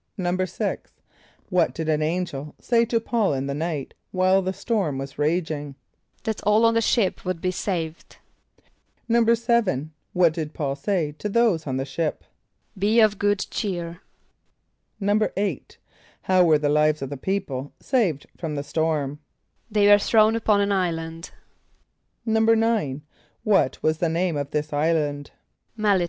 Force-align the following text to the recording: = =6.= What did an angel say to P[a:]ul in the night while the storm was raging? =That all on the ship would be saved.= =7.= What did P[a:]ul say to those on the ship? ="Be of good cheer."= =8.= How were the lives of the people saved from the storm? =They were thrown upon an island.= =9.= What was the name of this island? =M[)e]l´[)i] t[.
= 0.00 0.18
=6.= 0.18 0.78
What 1.48 1.72
did 1.74 1.88
an 1.88 2.02
angel 2.02 2.54
say 2.60 2.84
to 2.84 3.00
P[a:]ul 3.00 3.32
in 3.32 3.46
the 3.46 3.54
night 3.54 3.94
while 4.10 4.42
the 4.42 4.52
storm 4.52 4.98
was 4.98 5.18
raging? 5.18 5.74
=That 6.24 6.42
all 6.42 6.66
on 6.66 6.74
the 6.74 6.82
ship 6.82 7.24
would 7.24 7.40
be 7.40 7.50
saved.= 7.50 8.18
=7.= 9.08 9.88
What 10.12 10.34
did 10.34 10.52
P[a:]ul 10.52 10.76
say 10.76 11.12
to 11.12 11.30
those 11.30 11.66
on 11.66 11.78
the 11.78 11.86
ship? 11.86 12.24
="Be 12.78 13.00
of 13.00 13.18
good 13.18 13.38
cheer."= 13.50 14.02
=8.= 15.00 15.76
How 16.20 16.44
were 16.44 16.58
the 16.58 16.68
lives 16.68 17.00
of 17.00 17.08
the 17.08 17.16
people 17.16 17.72
saved 17.80 18.26
from 18.36 18.56
the 18.56 18.62
storm? 18.62 19.20
=They 19.70 19.88
were 19.88 19.98
thrown 19.98 20.36
upon 20.36 20.60
an 20.60 20.72
island.= 20.72 21.30
=9.= 22.28 23.00
What 23.44 23.82
was 23.82 23.96
the 23.96 24.10
name 24.10 24.36
of 24.36 24.50
this 24.50 24.74
island? 24.74 25.30
=M[)e]l´[)i] 25.78 26.00
t[. 26.00 26.08